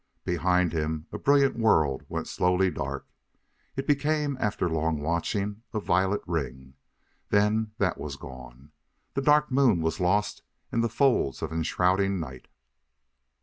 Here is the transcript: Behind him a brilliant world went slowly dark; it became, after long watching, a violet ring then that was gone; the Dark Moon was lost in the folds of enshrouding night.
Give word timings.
Behind 0.23 0.73
him 0.73 1.05
a 1.11 1.19
brilliant 1.19 1.55
world 1.55 2.05
went 2.09 2.27
slowly 2.27 2.71
dark; 2.71 3.05
it 3.75 3.85
became, 3.85 4.35
after 4.39 4.67
long 4.67 4.99
watching, 4.99 5.61
a 5.75 5.79
violet 5.79 6.23
ring 6.25 6.73
then 7.29 7.73
that 7.77 7.99
was 7.99 8.15
gone; 8.15 8.71
the 9.13 9.21
Dark 9.21 9.51
Moon 9.51 9.79
was 9.79 9.99
lost 9.99 10.41
in 10.71 10.81
the 10.81 10.89
folds 10.89 11.43
of 11.43 11.53
enshrouding 11.53 12.19
night. 12.19 12.47